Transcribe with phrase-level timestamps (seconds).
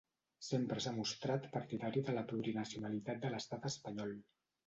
[0.45, 4.17] Sempre s'ha mostrat partidari de la plurinacionalitat de l'Estat espanyol.